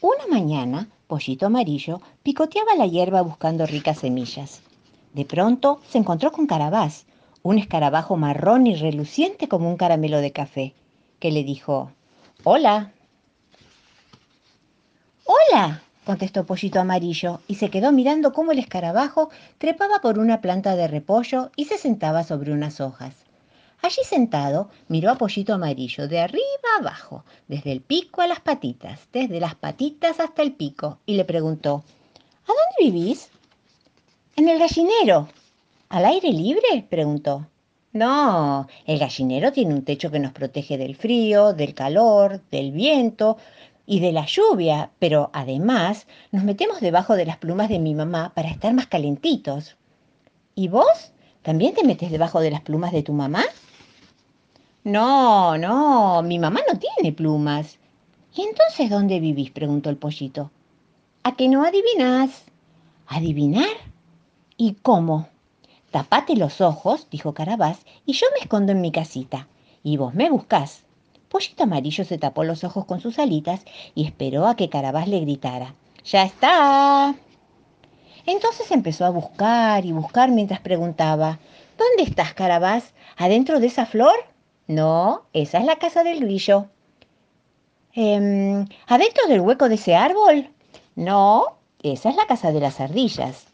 Una 0.00 0.26
mañana, 0.30 0.88
Pollito 1.08 1.46
Amarillo 1.46 2.00
picoteaba 2.22 2.76
la 2.76 2.86
hierba 2.86 3.22
buscando 3.22 3.66
ricas 3.66 3.98
semillas. 3.98 4.62
De 5.14 5.24
pronto 5.24 5.80
se 5.90 5.98
encontró 5.98 6.30
con 6.30 6.46
Carabás, 6.46 7.06
un 7.42 7.58
escarabajo 7.58 8.16
marrón 8.16 8.68
y 8.68 8.76
reluciente 8.76 9.48
como 9.48 9.68
un 9.68 9.76
caramelo 9.76 10.20
de 10.20 10.30
café, 10.30 10.74
que 11.18 11.32
le 11.32 11.42
dijo, 11.42 11.90
Hola. 12.44 12.92
Hola, 15.24 15.82
contestó 16.04 16.46
Pollito 16.46 16.78
Amarillo, 16.78 17.40
y 17.48 17.56
se 17.56 17.68
quedó 17.68 17.90
mirando 17.90 18.32
cómo 18.32 18.52
el 18.52 18.60
escarabajo 18.60 19.30
trepaba 19.58 19.98
por 20.00 20.20
una 20.20 20.40
planta 20.40 20.76
de 20.76 20.86
repollo 20.86 21.50
y 21.56 21.64
se 21.64 21.78
sentaba 21.78 22.22
sobre 22.22 22.52
unas 22.52 22.80
hojas. 22.80 23.25
Allí 23.82 24.02
sentado, 24.04 24.70
miró 24.88 25.10
a 25.10 25.16
Pollito 25.16 25.54
Amarillo 25.54 26.08
de 26.08 26.20
arriba 26.20 26.42
abajo, 26.78 27.24
desde 27.46 27.72
el 27.72 27.80
pico 27.80 28.22
a 28.22 28.26
las 28.26 28.40
patitas, 28.40 29.00
desde 29.12 29.40
las 29.40 29.54
patitas 29.54 30.18
hasta 30.20 30.42
el 30.42 30.52
pico, 30.52 30.98
y 31.06 31.14
le 31.14 31.24
preguntó, 31.24 31.84
¿A 32.44 32.48
dónde 32.48 32.90
vivís? 32.90 33.30
En 34.36 34.48
el 34.48 34.58
gallinero. 34.58 35.28
¿Al 35.88 36.04
aire 36.04 36.32
libre? 36.32 36.86
preguntó. 36.88 37.46
No, 37.92 38.66
el 38.84 38.98
gallinero 38.98 39.52
tiene 39.52 39.74
un 39.74 39.84
techo 39.84 40.10
que 40.10 40.18
nos 40.18 40.32
protege 40.32 40.76
del 40.76 40.96
frío, 40.96 41.52
del 41.54 41.74
calor, 41.74 42.42
del 42.50 42.72
viento, 42.72 43.38
y 43.86 44.00
de 44.00 44.12
la 44.12 44.26
lluvia, 44.26 44.90
pero 44.98 45.30
además 45.32 46.06
nos 46.32 46.42
metemos 46.42 46.80
debajo 46.80 47.14
de 47.14 47.24
las 47.24 47.38
plumas 47.38 47.68
de 47.68 47.78
mi 47.78 47.94
mamá 47.94 48.32
para 48.34 48.50
estar 48.50 48.74
más 48.74 48.88
calentitos. 48.88 49.76
¿Y 50.54 50.68
vos? 50.68 51.12
¿También 51.46 51.74
te 51.74 51.84
metes 51.84 52.10
debajo 52.10 52.40
de 52.40 52.50
las 52.50 52.62
plumas 52.62 52.90
de 52.90 53.04
tu 53.04 53.12
mamá? 53.12 53.44
No, 54.82 55.56
no, 55.56 56.20
mi 56.24 56.40
mamá 56.40 56.58
no 56.66 56.76
tiene 56.76 57.12
plumas. 57.12 57.78
¿Y 58.34 58.42
entonces 58.42 58.90
dónde 58.90 59.20
vivís? 59.20 59.52
preguntó 59.52 59.88
el 59.88 59.96
pollito. 59.96 60.50
¿A 61.22 61.36
qué 61.36 61.48
no 61.48 61.64
adivinás? 61.64 62.42
¿Adivinar? 63.06 63.68
¿Y 64.56 64.72
cómo? 64.82 65.28
Tapate 65.92 66.34
los 66.34 66.60
ojos, 66.60 67.06
dijo 67.12 67.32
Carabás, 67.32 67.78
y 68.04 68.14
yo 68.14 68.26
me 68.34 68.40
escondo 68.40 68.72
en 68.72 68.80
mi 68.80 68.90
casita. 68.90 69.46
Y 69.84 69.98
vos 69.98 70.14
me 70.14 70.28
buscás. 70.28 70.82
Pollito 71.28 71.62
Amarillo 71.62 72.04
se 72.04 72.18
tapó 72.18 72.42
los 72.42 72.64
ojos 72.64 72.86
con 72.86 73.00
sus 73.00 73.20
alitas 73.20 73.64
y 73.94 74.04
esperó 74.04 74.48
a 74.48 74.56
que 74.56 74.68
Carabás 74.68 75.06
le 75.06 75.20
gritara. 75.20 75.76
¡Ya 76.04 76.24
está! 76.24 77.14
Entonces 78.26 78.70
empezó 78.70 79.04
a 79.04 79.10
buscar 79.10 79.84
y 79.84 79.92
buscar 79.92 80.30
mientras 80.30 80.60
preguntaba, 80.60 81.38
¿Dónde 81.78 82.02
estás, 82.02 82.34
Carabás? 82.34 82.92
¿Adentro 83.16 83.60
de 83.60 83.66
esa 83.66 83.86
flor? 83.86 84.14
No, 84.66 85.24
esa 85.32 85.58
es 85.58 85.64
la 85.64 85.76
casa 85.76 86.02
del 86.02 86.20
grillo. 86.20 86.66
Em, 87.92 88.66
¿Adentro 88.86 89.26
del 89.28 89.40
hueco 89.40 89.68
de 89.68 89.76
ese 89.76 89.94
árbol? 89.94 90.50
No, 90.94 91.58
esa 91.82 92.10
es 92.10 92.16
la 92.16 92.26
casa 92.26 92.50
de 92.52 92.60
las 92.60 92.80
ardillas. 92.80 93.46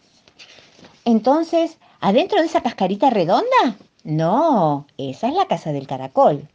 Entonces, 1.05 1.79
¿adentro 2.01 2.41
de 2.41 2.47
esa 2.47 2.63
cascarita 2.63 3.11
redonda? 3.11 3.77
No, 4.05 4.87
esa 4.97 5.29
es 5.29 5.35
la 5.35 5.47
casa 5.47 5.73
del 5.73 5.87
caracol. 5.87 6.49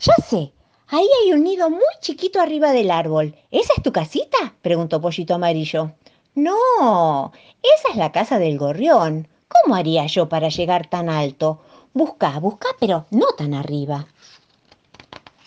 Ya 0.00 0.14
sé, 0.28 0.52
ahí 0.88 1.08
hay 1.22 1.32
un 1.32 1.44
nido 1.44 1.70
muy 1.70 1.80
chiquito 2.00 2.40
arriba 2.40 2.72
del 2.72 2.90
árbol. 2.90 3.34
¿Esa 3.50 3.72
es 3.76 3.82
tu 3.82 3.92
casita? 3.92 4.54
preguntó 4.62 5.00
Pollito 5.00 5.34
Amarillo. 5.34 5.92
No, 6.34 7.32
esa 7.62 7.88
es 7.90 7.96
la 7.96 8.12
casa 8.12 8.38
del 8.38 8.58
gorrión. 8.58 9.28
¿Cómo 9.48 9.74
haría 9.74 10.06
yo 10.06 10.28
para 10.28 10.48
llegar 10.48 10.88
tan 10.88 11.08
alto? 11.08 11.62
Busca, 11.94 12.38
busca, 12.38 12.68
pero 12.78 13.06
no 13.10 13.26
tan 13.38 13.54
arriba. 13.54 14.06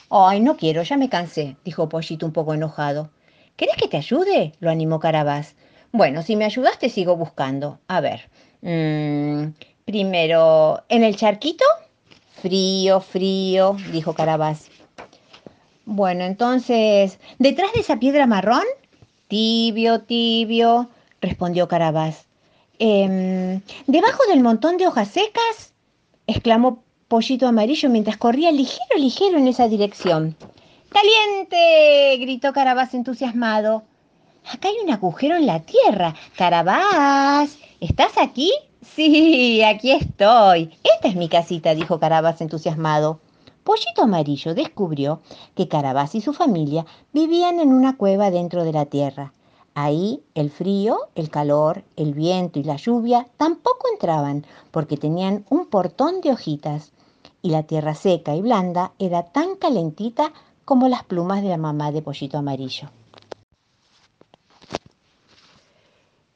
Ay, 0.09 0.39
no 0.39 0.57
quiero, 0.57 0.81
ya 0.81 0.97
me 0.97 1.09
cansé, 1.09 1.57
dijo 1.63 1.87
Pollito 1.87 2.25
un 2.25 2.33
poco 2.33 2.55
enojado. 2.55 3.11
¿Querés 3.55 3.75
que 3.75 3.87
te 3.87 3.97
ayude? 3.97 4.53
lo 4.59 4.71
animó 4.71 4.99
Carabás. 4.99 5.55
Bueno, 5.91 6.23
si 6.23 6.35
me 6.35 6.45
ayudas 6.45 6.79
te 6.79 6.89
sigo 6.89 7.15
buscando. 7.15 7.79
A 7.87 8.01
ver. 8.01 8.29
Mmm, 8.61 9.53
primero, 9.85 10.83
¿en 10.89 11.03
el 11.03 11.15
charquito? 11.15 11.65
Frío, 12.41 13.01
frío, 13.01 13.75
dijo 13.91 14.13
Carabás. 14.13 14.69
Bueno, 15.91 16.23
entonces, 16.23 17.17
¿detrás 17.39 17.73
de 17.73 17.79
esa 17.79 17.97
piedra 17.97 18.27
marrón? 18.27 18.61
Tibio, 19.27 20.01
tibio, 20.01 20.87
respondió 21.19 21.67
Carabás. 21.67 22.27
Em, 22.77 23.59
¿Debajo 23.87 24.21
del 24.29 24.43
montón 24.43 24.77
de 24.77 24.85
hojas 24.85 25.07
secas? 25.07 25.73
exclamó 26.27 26.83
Pollito 27.07 27.47
Amarillo 27.47 27.89
mientras 27.89 28.17
corría 28.17 28.51
ligero, 28.51 28.99
ligero 28.99 29.39
en 29.39 29.47
esa 29.47 29.67
dirección. 29.67 30.35
¡Caliente! 30.89 32.17
gritó 32.19 32.53
Carabás 32.53 32.93
entusiasmado. 32.93 33.81
Acá 34.45 34.67
hay 34.67 34.75
un 34.83 34.91
agujero 34.93 35.37
en 35.37 35.47
la 35.47 35.61
tierra. 35.61 36.13
Carabás, 36.37 37.57
¿estás 37.79 38.15
aquí? 38.19 38.53
Sí, 38.95 39.63
aquí 39.63 39.91
estoy. 39.91 40.71
Esta 40.83 41.07
es 41.07 41.15
mi 41.15 41.29
casita, 41.29 41.73
dijo 41.73 41.99
Carabás 41.99 42.41
entusiasmado. 42.41 43.19
Pollito 43.69 44.01
Amarillo 44.01 44.55
descubrió 44.55 45.21
que 45.53 45.67
Carabás 45.67 46.15
y 46.15 46.21
su 46.21 46.33
familia 46.33 46.87
vivían 47.13 47.59
en 47.59 47.71
una 47.71 47.97
cueva 47.97 48.31
dentro 48.31 48.63
de 48.63 48.73
la 48.73 48.87
tierra. 48.87 49.31
Ahí 49.75 50.23
el 50.33 50.49
frío, 50.49 50.97
el 51.13 51.29
calor, 51.29 51.83
el 51.95 52.15
viento 52.15 52.57
y 52.57 52.63
la 52.63 52.77
lluvia 52.77 53.27
tampoco 53.37 53.85
entraban 53.93 54.43
porque 54.71 54.97
tenían 54.97 55.45
un 55.51 55.67
portón 55.67 56.19
de 56.21 56.31
hojitas 56.31 56.93
y 57.43 57.51
la 57.51 57.61
tierra 57.61 57.93
seca 57.93 58.35
y 58.35 58.41
blanda 58.41 58.93
era 58.97 59.21
tan 59.21 59.55
calentita 59.55 60.33
como 60.65 60.87
las 60.87 61.03
plumas 61.03 61.43
de 61.43 61.49
la 61.49 61.57
mamá 61.57 61.91
de 61.91 62.01
Pollito 62.01 62.39
Amarillo. 62.39 62.89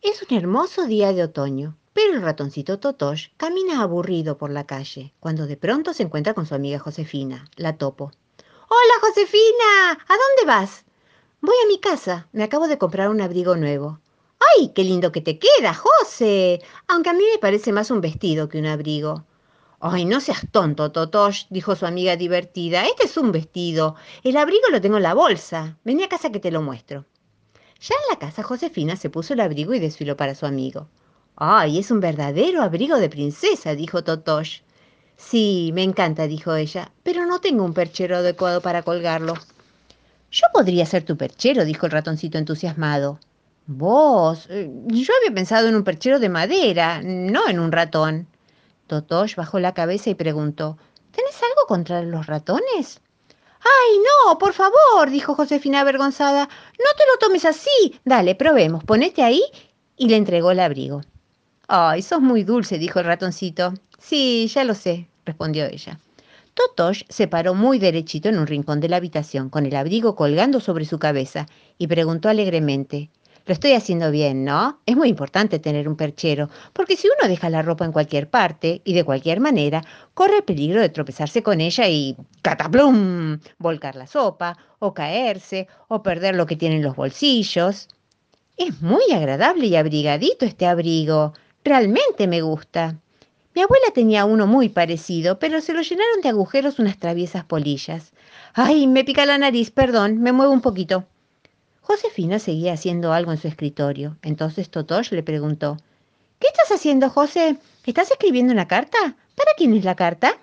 Es 0.03 0.21
un 0.21 0.37
hermoso 0.37 0.85
día 0.85 1.13
de 1.13 1.23
otoño. 1.23 1.75
Pero 1.93 2.13
el 2.13 2.21
ratoncito 2.21 2.79
Totosh 2.79 3.29
camina 3.38 3.81
aburrido 3.81 4.38
por 4.38 4.50
la 4.50 4.65
calle, 4.65 5.13
cuando 5.19 5.45
de 5.45 5.57
pronto 5.57 5.93
se 5.93 6.03
encuentra 6.03 6.33
con 6.33 6.47
su 6.47 6.55
amiga 6.55 6.79
Josefina, 6.79 7.47
la 7.55 7.77
topo. 7.77 8.12
¡Hola, 8.67 8.93
Josefina! 9.01 9.91
¿A 9.91 10.13
dónde 10.13 10.45
vas? 10.47 10.85
Voy 11.41 11.55
a 11.63 11.67
mi 11.67 11.79
casa. 11.79 12.27
Me 12.31 12.43
acabo 12.43 12.67
de 12.67 12.79
comprar 12.79 13.09
un 13.09 13.21
abrigo 13.21 13.55
nuevo. 13.55 14.00
¡Ay, 14.57 14.71
qué 14.73 14.83
lindo 14.83 15.12
que 15.12 15.21
te 15.21 15.38
queda, 15.38 15.73
José! 15.75 16.62
Aunque 16.88 17.12
a 17.12 17.13
mí 17.13 17.23
me 17.31 17.38
parece 17.38 17.71
más 17.71 17.91
un 17.91 18.01
vestido 18.01 18.50
que 18.50 18.57
un 18.57 18.65
abrigo. 18.65 19.25
Ay, 19.79 20.05
no 20.05 20.19
seas 20.21 20.47
tonto, 20.51 20.91
Totosh, 20.91 21.45
dijo 21.50 21.75
su 21.75 21.85
amiga 21.85 22.15
divertida. 22.15 22.85
Este 22.85 23.05
es 23.05 23.17
un 23.17 23.31
vestido. 23.31 23.95
El 24.23 24.38
abrigo 24.38 24.69
lo 24.71 24.81
tengo 24.81 24.97
en 24.97 25.03
la 25.03 25.13
bolsa. 25.13 25.77
Vení 25.83 26.03
a 26.03 26.09
casa 26.09 26.31
que 26.31 26.39
te 26.39 26.51
lo 26.51 26.62
muestro. 26.62 27.05
Ya 27.81 27.95
en 27.95 28.09
la 28.09 28.17
casa, 28.17 28.41
Josefina 28.41 28.95
se 28.95 29.09
puso 29.09 29.33
el 29.33 29.41
abrigo 29.41 29.73
y 29.73 29.79
desfiló 29.79 30.15
para 30.15 30.35
su 30.35 30.45
amigo. 30.45 30.88
¡Ay, 31.35 31.79
es 31.79 31.91
un 31.91 31.99
verdadero 31.99 32.61
abrigo 32.61 32.97
de 32.97 33.09
princesa! 33.09 33.75
dijo 33.75 34.03
Totosh. 34.03 34.59
Sí, 35.17 35.71
me 35.73 35.83
encanta, 35.83 36.27
dijo 36.27 36.55
ella, 36.55 36.91
pero 37.03 37.25
no 37.25 37.39
tengo 37.39 37.63
un 37.63 37.73
perchero 37.73 38.17
adecuado 38.17 38.61
para 38.61 38.83
colgarlo. 38.83 39.33
Yo 40.31 40.47
podría 40.53 40.85
ser 40.85 41.03
tu 41.03 41.15
perchero, 41.15 41.65
dijo 41.65 41.85
el 41.85 41.91
ratoncito 41.91 42.37
entusiasmado. 42.37 43.19
Vos, 43.65 44.47
eh, 44.49 44.69
yo 44.87 45.13
había 45.19 45.33
pensado 45.33 45.67
en 45.69 45.75
un 45.75 45.83
perchero 45.83 46.19
de 46.19 46.29
madera, 46.29 47.01
no 47.03 47.47
en 47.47 47.59
un 47.59 47.71
ratón. 47.71 48.27
Totosh 48.87 49.35
bajó 49.35 49.59
la 49.59 49.73
cabeza 49.73 50.09
y 50.09 50.15
preguntó, 50.15 50.77
¿Tenés 51.11 51.35
algo 51.41 51.67
contra 51.67 52.01
los 52.01 52.25
ratones? 52.25 52.99
¡Ay, 53.59 53.97
no! 53.99 54.37
Por 54.37 54.53
favor, 54.53 55.09
dijo 55.09 55.35
Josefina 55.35 55.81
avergonzada. 55.81 56.45
No 56.45 56.97
te 56.97 57.03
lo 57.11 57.17
tomes 57.19 57.45
así. 57.45 57.99
Dale, 58.03 58.35
probemos. 58.35 58.83
Ponete 58.83 59.23
ahí. 59.23 59.41
Y 59.95 60.09
le 60.09 60.17
entregó 60.17 60.51
el 60.51 60.59
abrigo. 60.59 61.01
Ay, 61.75 62.03
sos 62.03 62.22
muy 62.22 62.44
dulce, 62.44 62.77
dijo 62.77 63.00
el 63.00 63.06
ratoncito. 63.06 63.74
Sí, 63.98 64.48
ya 64.53 64.63
lo 64.63 64.75
sé, 64.75 65.08
respondió 65.25 65.65
ella. 65.65 66.00
Totosh 66.53 67.01
se 67.10 67.27
paró 67.27 67.56
muy 67.56 67.80
derechito 67.80 68.30
en 68.30 68.38
un 68.38 68.46
rincón 68.46 68.80
de 68.80 68.89
la 68.89 68.98
habitación, 68.98 69.50
con 69.50 69.65
el 69.65 69.75
abrigo 69.75 70.15
colgando 70.15 70.60
sobre 70.60 70.86
su 70.86 71.00
cabeza, 71.00 71.48
y 71.80 71.88
preguntó 71.88 72.30
alegremente, 72.30 73.10
Lo 73.48 73.53
estoy 73.53 73.74
haciendo 73.74 74.12
bien, 74.12 74.46
¿no? 74.46 74.82
Es 74.86 74.96
muy 74.96 75.10
importante 75.10 75.58
tener 75.58 75.88
un 75.89 75.96
perchero, 75.96 76.48
porque 76.74 76.96
si 76.96 77.08
uno 77.08 77.27
deja 77.27 77.50
la 77.50 77.63
ropa 77.63 77.86
en 77.86 77.92
cualquier 77.92 78.30
parte 78.30 78.82
y 78.86 78.94
de 78.94 79.03
cualquier 79.03 79.39
manera, 79.39 79.84
corre 80.13 80.38
el 80.38 80.44
peligro 80.44 80.80
de 80.80 80.89
tropezarse 80.89 81.42
con 81.42 81.60
ella 81.60 81.88
y 81.89 82.15
cataplum, 82.44 83.39
volcar 83.58 83.96
la 83.96 84.06
sopa, 84.06 84.58
o 84.80 84.94
caerse, 84.94 85.68
o 85.88 86.03
perder 86.03 86.36
lo 86.36 86.46
que 86.46 86.56
tiene 86.56 86.75
en 86.75 86.84
los 86.84 86.96
bolsillos. 86.96 87.88
Es 88.58 88.82
muy 88.82 89.12
agradable 89.12 89.68
y 89.68 89.75
abrigadito 89.75 90.46
este 90.46 90.65
abrigo, 90.68 91.34
Realmente 91.63 92.27
me 92.27 92.41
gusta. 92.41 92.98
Mi 93.55 93.62
abuela 93.62 93.88
tenía 93.93 94.25
uno 94.25 94.48
muy 94.48 94.70
parecido, 94.70 95.39
pero 95.39 95.62
se 95.62 95.74
lo 95.74 95.82
llenaron 95.82 96.22
de 96.22 96.29
agujeros 96.29 96.79
unas 96.79 96.98
traviesas 96.98 97.46
polillas. 97.46 98.12
Ay, 98.53 98.88
me 98.88 99.03
pica 99.03 99.25
la 99.25 99.38
nariz, 99.38 99.72
perdón, 99.72 100.20
me 100.20 100.32
muevo 100.32 100.51
un 100.51 100.62
poquito. 100.62 101.05
Josefina 101.82 102.39
seguía 102.39 102.74
haciendo 102.74 103.13
algo 103.13 103.32
en 103.32 103.38
su 103.38 103.48
escritorio. 103.48 104.17
Entonces 104.22 104.70
Totosh 104.70 105.12
le 105.12 105.24
preguntó, 105.24 105.77
¿Qué 106.39 106.48
estás 106.48 106.72
haciendo, 106.72 107.10
José? 107.10 107.58
¿Estás 107.86 108.12
escribiendo 108.12 108.51
una 108.51 108.67
carta? 108.67 108.98
¿Para 109.36 109.51
quién 109.55 109.74
es 109.75 109.86
la 109.86 109.96
carta? 109.96 110.38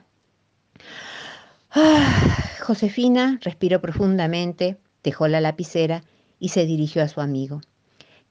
Ah, 1.71 2.57
Josefina 2.61 3.39
respiró 3.43 3.81
profundamente, 3.81 4.79
dejó 5.03 5.29
la 5.29 5.41
lapicera 5.41 6.03
y 6.39 6.49
se 6.51 6.65
dirigió 6.65 7.03
a 7.03 7.09
su 7.09 7.21
amigo. 7.21 7.61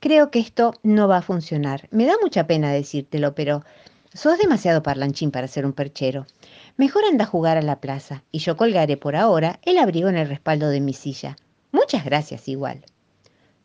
Creo 0.01 0.31
que 0.31 0.39
esto 0.39 0.75
no 0.81 1.09
va 1.09 1.17
a 1.17 1.21
funcionar. 1.21 1.89
Me 1.91 2.05
da 2.05 2.13
mucha 2.21 2.47
pena 2.47 2.71
decírtelo, 2.71 3.35
pero 3.35 3.65
sos 4.13 4.37
demasiado 4.37 4.81
parlanchín 4.81 5.29
para 5.29 5.49
ser 5.49 5.65
un 5.65 5.73
perchero. 5.73 6.25
Mejor 6.77 7.03
anda 7.03 7.25
a 7.25 7.27
jugar 7.27 7.57
a 7.57 7.61
la 7.61 7.81
plaza 7.81 8.23
y 8.31 8.39
yo 8.39 8.55
colgaré 8.55 8.95
por 8.95 9.17
ahora 9.17 9.59
el 9.63 9.77
abrigo 9.77 10.07
en 10.07 10.15
el 10.15 10.29
respaldo 10.29 10.69
de 10.69 10.79
mi 10.79 10.93
silla. 10.93 11.35
Muchas 11.73 12.05
gracias 12.05 12.47
igual. 12.47 12.85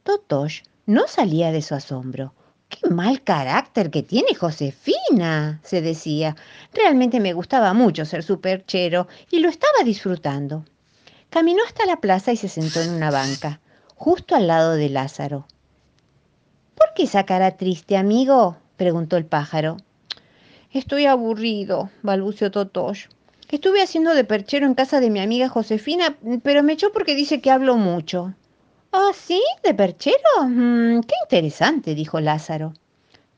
Totosh 0.03 0.63
no 0.87 1.07
salía 1.07 1.53
de 1.53 1.63
su 1.63 1.77
asombro. 1.77 2.35
¡Qué 2.69 2.91
mal 2.91 3.23
carácter 3.23 3.93
que 3.93 4.03
tiene 4.03 4.35
Josefina! 4.35 5.61
se 5.63 5.83
decía. 5.83 6.35
Realmente 6.73 7.21
me 7.21 7.33
gustaba 7.33 7.75
mucho 7.75 8.05
ser 8.05 8.25
su 8.25 8.41
perchero 8.41 9.07
y 9.31 9.39
lo 9.39 9.49
estaba 9.49 9.85
disfrutando. 9.85 10.65
Caminó 11.31 11.63
hasta 11.65 11.87
la 11.87 12.01
plaza 12.01 12.33
y 12.33 12.37
se 12.37 12.49
sentó 12.49 12.81
en 12.81 12.91
una 12.91 13.13
banca, 13.13 13.61
justo 13.95 14.35
al 14.35 14.49
lado 14.49 14.73
de 14.73 14.89
Lázaro. 14.89 15.47
¿Por 16.75 16.95
qué 16.95 17.05
esa 17.05 17.25
cara 17.25 17.57
triste, 17.57 17.97
amigo? 17.97 18.57
preguntó 18.77 19.17
el 19.17 19.27
pájaro. 19.27 19.77
Estoy 20.73 21.07
aburrido, 21.07 21.91
balbuceó 22.03 22.51
Totosh. 22.51 23.07
Estuve 23.51 23.83
haciendo 23.83 24.15
de 24.15 24.25
perchero 24.25 24.67
en 24.67 24.75
casa 24.75 25.01
de 25.01 25.11
mi 25.11 25.21
amiga 25.21 25.49
Josefina, 25.49 26.17
pero 26.43 26.63
me 26.63 26.73
echó 26.73 26.93
porque 26.93 27.15
dice 27.15 27.41
que 27.41 27.51
hablo 27.51 27.77
mucho. 27.77 28.35
¿Ah, 28.91 29.11
sí? 29.15 29.43
¿De 29.63 29.75
perchero? 29.75 30.19
Mm, 30.43 31.03
qué 31.03 31.15
interesante, 31.25 31.95
dijo 31.95 32.21
Lázaro. 32.21 32.75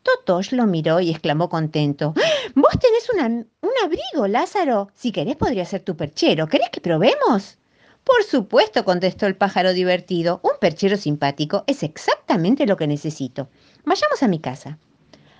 Totosh 0.02 0.52
lo 0.52 0.66
miró 0.66 1.00
y 1.00 1.10
exclamó 1.10 1.48
contento. 1.48 2.14
Vos 2.54 2.72
tenés 2.80 3.10
un 3.10 3.72
abrigo, 3.84 4.26
Lázaro. 4.28 4.88
Si 4.94 5.12
querés 5.12 5.36
podría 5.36 5.64
ser 5.64 5.82
tu 5.82 5.96
perchero. 5.96 6.46
¿Querés 6.46 6.70
que 6.70 6.80
probemos? 6.80 7.58
Por 8.06 8.22
supuesto, 8.22 8.84
contestó 8.84 9.26
el 9.26 9.34
pájaro 9.34 9.72
divertido. 9.72 10.38
Un 10.44 10.52
perchero 10.60 10.96
simpático 10.96 11.64
es 11.66 11.82
exactamente 11.82 12.64
lo 12.64 12.76
que 12.76 12.86
necesito. 12.86 13.48
Vayamos 13.84 14.22
a 14.22 14.28
mi 14.28 14.38
casa. 14.38 14.78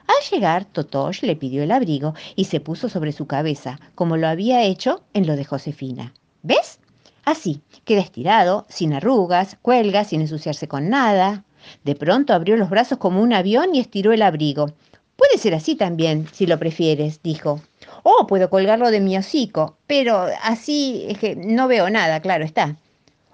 Al 0.08 0.30
llegar, 0.32 0.64
Totosh 0.64 1.22
le 1.22 1.36
pidió 1.36 1.62
el 1.62 1.70
abrigo 1.70 2.14
y 2.34 2.46
se 2.46 2.58
puso 2.58 2.88
sobre 2.88 3.12
su 3.12 3.28
cabeza, 3.28 3.78
como 3.94 4.16
lo 4.16 4.26
había 4.26 4.64
hecho 4.64 5.04
en 5.14 5.28
lo 5.28 5.36
de 5.36 5.44
Josefina. 5.44 6.12
¿Ves? 6.42 6.80
Así, 7.24 7.60
queda 7.84 8.00
estirado, 8.00 8.66
sin 8.68 8.94
arrugas, 8.94 9.56
cuelga 9.62 10.02
sin 10.02 10.20
ensuciarse 10.20 10.66
con 10.66 10.90
nada. 10.90 11.44
De 11.84 11.94
pronto 11.94 12.34
abrió 12.34 12.56
los 12.56 12.68
brazos 12.68 12.98
como 12.98 13.22
un 13.22 13.32
avión 13.32 13.76
y 13.76 13.78
estiró 13.78 14.12
el 14.12 14.22
abrigo. 14.22 14.72
Puede 15.14 15.38
ser 15.38 15.54
así 15.54 15.76
también, 15.76 16.26
si 16.32 16.48
lo 16.48 16.58
prefieres, 16.58 17.22
dijo. 17.22 17.60
O 18.08 18.28
puedo 18.28 18.50
colgarlo 18.50 18.92
de 18.92 19.00
mi 19.00 19.18
hocico, 19.18 19.78
pero 19.88 20.28
así 20.40 21.06
es 21.08 21.18
que 21.18 21.34
no 21.34 21.66
veo 21.66 21.90
nada, 21.90 22.20
claro 22.20 22.44
está. 22.44 22.76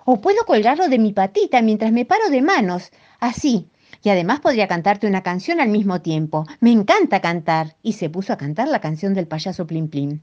O 0.06 0.22
puedo 0.22 0.46
colgarlo 0.46 0.88
de 0.88 0.98
mi 0.98 1.12
patita 1.12 1.60
mientras 1.60 1.92
me 1.92 2.06
paro 2.06 2.30
de 2.30 2.40
manos, 2.40 2.90
así. 3.20 3.68
Y 4.02 4.08
además 4.08 4.40
podría 4.40 4.68
cantarte 4.68 5.06
una 5.06 5.22
canción 5.22 5.60
al 5.60 5.68
mismo 5.68 6.00
tiempo. 6.00 6.46
Me 6.60 6.72
encanta 6.72 7.20
cantar. 7.20 7.76
Y 7.82 7.92
se 7.92 8.08
puso 8.08 8.32
a 8.32 8.38
cantar 8.38 8.66
la 8.68 8.80
canción 8.80 9.12
del 9.12 9.26
payaso 9.26 9.66
Plim 9.66 9.88
Plim. 9.88 10.20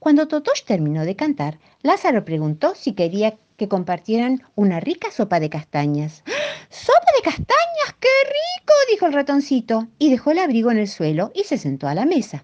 Cuando 0.00 0.26
Totosh 0.26 0.64
terminó 0.64 1.04
de 1.04 1.14
cantar, 1.14 1.60
Lázaro 1.82 2.24
preguntó 2.24 2.74
si 2.74 2.94
quería 2.94 3.36
que 3.56 3.68
compartieran 3.68 4.42
una 4.56 4.80
rica 4.80 5.12
sopa 5.12 5.38
de 5.38 5.50
castañas. 5.50 6.24
¡Sopa 6.68 7.12
de 7.16 7.22
castañas! 7.22 7.94
¡Qué 8.00 8.08
rico! 8.26 8.72
dijo 8.90 9.06
el 9.06 9.12
ratoncito, 9.12 9.86
y 10.00 10.10
dejó 10.10 10.32
el 10.32 10.40
abrigo 10.40 10.72
en 10.72 10.78
el 10.78 10.88
suelo 10.88 11.30
y 11.32 11.44
se 11.44 11.58
sentó 11.58 11.86
a 11.86 11.94
la 11.94 12.06
mesa. 12.06 12.42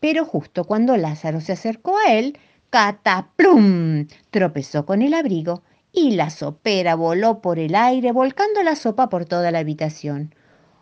Pero 0.00 0.24
justo 0.24 0.64
cuando 0.64 0.96
Lázaro 0.96 1.40
se 1.40 1.52
acercó 1.52 1.96
a 1.98 2.12
él, 2.12 2.38
¡cataplum! 2.70 4.06
tropezó 4.30 4.84
con 4.86 5.02
el 5.02 5.14
abrigo 5.14 5.62
y 5.92 6.10
la 6.10 6.30
sopera 6.30 6.94
voló 6.94 7.40
por 7.40 7.58
el 7.58 7.74
aire 7.74 8.12
volcando 8.12 8.62
la 8.62 8.76
sopa 8.76 9.08
por 9.08 9.24
toda 9.24 9.50
la 9.50 9.60
habitación. 9.60 10.34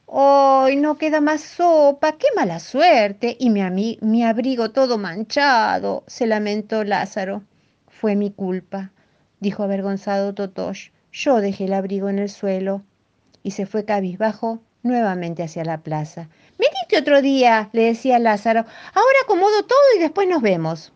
¡Ay, 0.08 0.76
no 0.76 0.96
queda 0.96 1.20
más 1.20 1.40
sopa! 1.40 2.12
¡Qué 2.18 2.26
mala 2.36 2.60
suerte! 2.60 3.36
Y 3.38 3.50
mi, 3.50 4.24
abrigo 4.24 4.70
todo 4.70 4.98
manchado, 4.98 6.04
se 6.06 6.26
lamentó 6.26 6.84
Lázaro. 6.84 7.42
Fue 7.88 8.16
mi 8.16 8.30
culpa, 8.30 8.92
dijo 9.40 9.62
avergonzado 9.62 10.34
Totosh. 10.34 10.90
Yo 11.12 11.40
dejé 11.40 11.64
el 11.64 11.72
abrigo 11.72 12.08
en 12.08 12.18
el 12.18 12.28
suelo. 12.28 12.82
Y 13.42 13.52
se 13.52 13.66
fue 13.66 13.84
cabizbajo 13.84 14.60
nuevamente 14.82 15.42
hacia 15.42 15.64
la 15.64 15.82
plaza. 15.82 16.28
Otro 16.98 17.22
día, 17.22 17.70
le 17.72 17.86
decía 17.86 18.18
Lázaro. 18.18 18.60
Ahora 18.60 19.18
acomodo 19.24 19.64
todo 19.64 19.78
y 19.96 20.00
después 20.00 20.28
nos 20.28 20.40
vemos. 20.40 20.92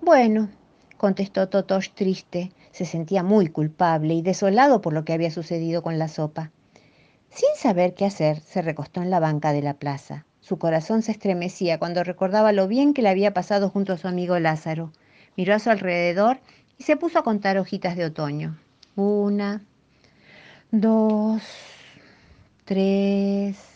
Bueno, 0.00 0.50
contestó 0.96 1.48
Totosh 1.48 1.90
triste. 1.94 2.52
Se 2.72 2.84
sentía 2.84 3.22
muy 3.22 3.48
culpable 3.48 4.14
y 4.14 4.22
desolado 4.22 4.80
por 4.80 4.92
lo 4.92 5.04
que 5.04 5.12
había 5.12 5.30
sucedido 5.30 5.82
con 5.82 5.98
la 5.98 6.08
sopa. 6.08 6.50
Sin 7.30 7.48
saber 7.56 7.94
qué 7.94 8.06
hacer, 8.06 8.40
se 8.40 8.60
recostó 8.60 9.02
en 9.02 9.10
la 9.10 9.20
banca 9.20 9.52
de 9.52 9.62
la 9.62 9.74
plaza. 9.74 10.26
Su 10.40 10.58
corazón 10.58 11.02
se 11.02 11.12
estremecía 11.12 11.78
cuando 11.78 12.02
recordaba 12.02 12.52
lo 12.52 12.66
bien 12.66 12.92
que 12.92 13.02
le 13.02 13.08
había 13.08 13.32
pasado 13.32 13.70
junto 13.70 13.92
a 13.92 13.98
su 13.98 14.08
amigo 14.08 14.38
Lázaro. 14.38 14.92
Miró 15.36 15.54
a 15.54 15.60
su 15.60 15.70
alrededor 15.70 16.40
y 16.76 16.82
se 16.82 16.96
puso 16.96 17.20
a 17.20 17.24
contar 17.24 17.56
hojitas 17.56 17.96
de 17.96 18.06
otoño. 18.06 18.58
Una, 18.96 19.62
dos, 20.72 21.42
tres. 22.64 23.71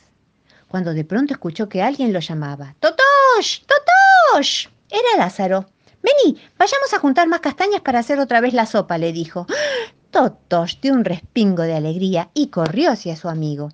Cuando 0.68 0.94
de 0.94 1.04
pronto 1.04 1.32
escuchó 1.32 1.68
que 1.68 1.82
alguien 1.82 2.12
lo 2.12 2.20
llamaba. 2.20 2.74
¡Totosh! 2.80 3.60
¡Totosh! 3.66 4.68
Era 4.90 5.24
Lázaro. 5.24 5.66
Vení, 6.02 6.40
vayamos 6.58 6.92
a 6.92 6.98
juntar 6.98 7.28
más 7.28 7.40
castañas 7.40 7.80
para 7.80 7.98
hacer 7.98 8.18
otra 8.20 8.40
vez 8.40 8.54
la 8.54 8.66
sopa, 8.66 8.98
le 8.98 9.12
dijo. 9.12 9.46
Totosh 10.10 10.80
dio 10.80 10.92
un 10.92 11.04
respingo 11.04 11.62
de 11.62 11.74
alegría 11.74 12.30
y 12.34 12.48
corrió 12.48 12.90
hacia 12.90 13.16
su 13.16 13.28
amigo. 13.28 13.70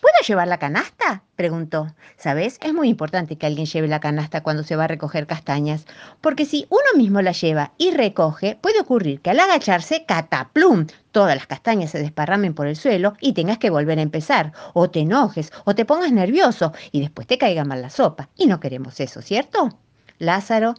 ¿Puedo 0.00 0.14
llevar 0.26 0.48
la 0.48 0.58
canasta? 0.58 1.22
preguntó. 1.36 1.94
¿Sabes? 2.16 2.58
Es 2.62 2.72
muy 2.72 2.88
importante 2.88 3.36
que 3.36 3.46
alguien 3.46 3.66
lleve 3.66 3.88
la 3.88 4.00
canasta 4.00 4.42
cuando 4.42 4.62
se 4.62 4.76
va 4.76 4.84
a 4.84 4.88
recoger 4.88 5.26
castañas, 5.26 5.86
porque 6.20 6.44
si 6.44 6.66
uno 6.70 6.96
mismo 6.96 7.20
la 7.22 7.32
lleva 7.32 7.72
y 7.78 7.90
recoge, 7.90 8.56
puede 8.60 8.80
ocurrir 8.80 9.20
que 9.20 9.30
al 9.30 9.40
agacharse, 9.40 10.04
cataplum, 10.06 10.86
todas 11.12 11.34
las 11.34 11.46
castañas 11.46 11.90
se 11.90 11.98
desparramen 11.98 12.54
por 12.54 12.66
el 12.66 12.76
suelo 12.76 13.14
y 13.20 13.32
tengas 13.32 13.58
que 13.58 13.70
volver 13.70 13.98
a 13.98 14.02
empezar, 14.02 14.52
o 14.74 14.90
te 14.90 15.00
enojes, 15.00 15.52
o 15.64 15.74
te 15.74 15.84
pongas 15.84 16.12
nervioso 16.12 16.72
y 16.92 17.00
después 17.00 17.26
te 17.26 17.38
caiga 17.38 17.64
mal 17.64 17.82
la 17.82 17.90
sopa. 17.90 18.28
Y 18.36 18.46
no 18.46 18.60
queremos 18.60 19.00
eso, 19.00 19.22
¿cierto? 19.22 19.70
Lázaro 20.18 20.74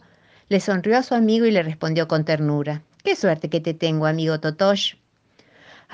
le 0.48 0.60
sonrió 0.60 0.98
a 0.98 1.02
su 1.02 1.14
amigo 1.14 1.46
y 1.46 1.50
le 1.50 1.62
respondió 1.62 2.08
con 2.08 2.24
ternura. 2.24 2.82
Qué 3.04 3.16
suerte 3.16 3.50
que 3.50 3.60
te 3.60 3.74
tengo, 3.74 4.06
amigo 4.06 4.38
Totosh. 4.38 5.01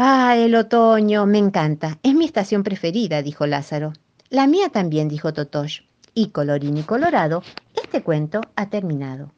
Ah, 0.01 0.37
el 0.37 0.55
otoño, 0.55 1.27
me 1.27 1.39
encanta. 1.39 1.99
Es 2.05 2.15
mi 2.15 2.25
estación 2.25 2.63
preferida, 2.63 3.21
dijo 3.21 3.49
Lázaro. 3.49 3.95
La 4.31 4.47
mía 4.47 4.69
también, 4.69 5.09
dijo 5.09 5.33
Totosh. 5.33 5.81
Y 6.15 6.29
colorín 6.29 6.79
y 6.79 6.85
colorado, 6.85 7.43
este 7.75 8.05
cuento 8.05 8.41
ha 8.55 8.71
terminado. 8.71 9.33